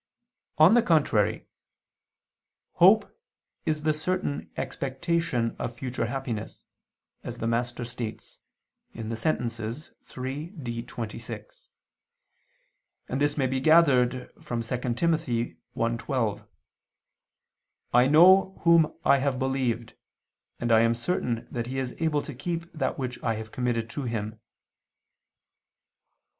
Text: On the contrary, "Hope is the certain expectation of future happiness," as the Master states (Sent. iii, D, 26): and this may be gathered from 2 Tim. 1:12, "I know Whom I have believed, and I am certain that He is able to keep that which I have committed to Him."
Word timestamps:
On 0.57 0.73
the 0.73 0.81
contrary, 0.81 1.45
"Hope 2.73 3.15
is 3.67 3.83
the 3.83 3.93
certain 3.93 4.49
expectation 4.57 5.55
of 5.59 5.77
future 5.77 6.07
happiness," 6.07 6.63
as 7.23 7.37
the 7.37 7.45
Master 7.45 7.85
states 7.85 8.39
(Sent. 8.95 9.59
iii, 10.19 10.45
D, 10.57 10.81
26): 10.81 11.67
and 13.09 13.21
this 13.21 13.37
may 13.37 13.45
be 13.45 13.59
gathered 13.59 14.33
from 14.43 14.63
2 14.63 14.77
Tim. 14.95 15.13
1:12, 15.15 16.47
"I 17.93 18.07
know 18.07 18.57
Whom 18.63 18.97
I 19.05 19.19
have 19.19 19.37
believed, 19.37 19.93
and 20.59 20.71
I 20.71 20.79
am 20.81 20.95
certain 20.95 21.47
that 21.51 21.67
He 21.67 21.77
is 21.77 21.95
able 22.01 22.23
to 22.23 22.33
keep 22.33 22.73
that 22.73 22.97
which 22.97 23.21
I 23.23 23.35
have 23.35 23.51
committed 23.51 23.87
to 23.91 24.05
Him." 24.05 24.39